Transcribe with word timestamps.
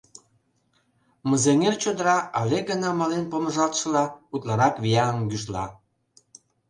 Мызеҥер 1.29 1.75
чодыра, 1.81 2.17
але 2.39 2.57
гына 2.69 2.89
мален 2.99 3.25
помыжалтшыла, 3.31 4.03
утларак 4.33 4.75
вияҥын 4.83 5.23
гӱжла. 5.31 5.65